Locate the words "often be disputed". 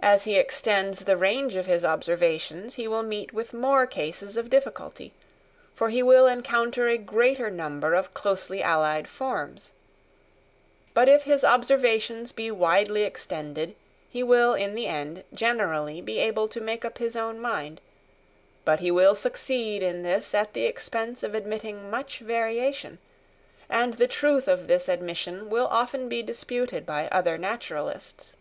25.72-26.86